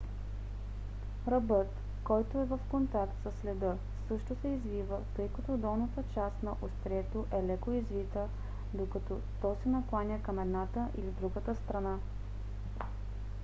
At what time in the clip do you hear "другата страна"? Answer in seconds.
11.21-11.99